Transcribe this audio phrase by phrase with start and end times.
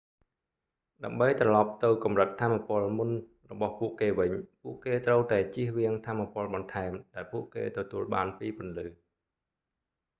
[1.05, 3.09] ដើម្បីត្រលប់ទៅកម្រិតថាមពលមុន
[3.51, 4.31] របស់ពួកគេវិញ
[4.61, 8.87] ពួកគេត្រូវតែចៀសវាងថាមពលបន្ថែមដែលពួកគេទទួលបានពីពន្លឺ